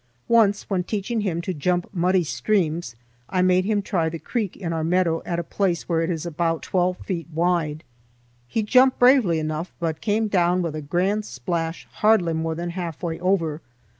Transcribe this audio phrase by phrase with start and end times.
[0.27, 2.95] Once, when teaching him to jump muddy streams,
[3.29, 6.25] I made him try the creek in our meadow at a place where it is
[6.25, 7.83] about twelve feet wide.
[8.47, 13.19] He jumped bravely enough, but came down with a grand splash hardly more than halfway
[13.19, 13.61] over.